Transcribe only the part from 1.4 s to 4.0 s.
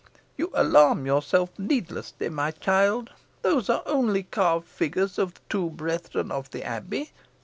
needlessly, my child. Those are